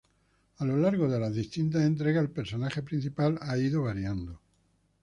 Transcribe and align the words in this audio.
A 0.57 0.65
lo 0.65 0.77
largo 0.77 1.07
de 1.07 1.19
las 1.19 1.35
distintas 1.35 1.83
entregas 1.83 2.23
el 2.23 2.31
personaje 2.31 2.81
principal 2.81 3.37
ha 3.39 3.55
ido 3.59 3.83
variando. 3.83 4.41